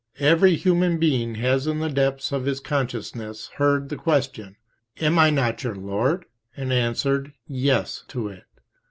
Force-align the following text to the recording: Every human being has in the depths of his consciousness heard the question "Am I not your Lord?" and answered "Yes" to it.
Every 0.17 0.55
human 0.55 0.97
being 0.97 1.35
has 1.35 1.67
in 1.67 1.77
the 1.77 1.87
depths 1.87 2.31
of 2.31 2.45
his 2.45 2.59
consciousness 2.59 3.49
heard 3.57 3.87
the 3.89 3.95
question 3.97 4.55
"Am 4.99 5.19
I 5.19 5.29
not 5.29 5.63
your 5.63 5.75
Lord?" 5.75 6.25
and 6.57 6.73
answered 6.73 7.33
"Yes" 7.47 8.03
to 8.07 8.27
it. 8.29 8.45